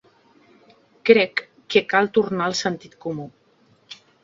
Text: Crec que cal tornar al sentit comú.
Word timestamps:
Crec 1.09 1.43
que 1.75 1.83
cal 1.93 2.11
tornar 2.17 2.49
al 2.49 2.59
sentit 2.63 2.99
comú. 3.09 3.31